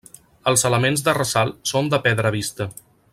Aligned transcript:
Els 0.51 0.63
elements 0.69 1.03
de 1.09 1.15
ressalt 1.17 1.71
són 1.73 1.93
de 1.95 2.03
pedra 2.09 2.33
vista. 2.41 2.69